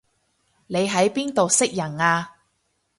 [0.65, 2.33] 你喺邊度識人啊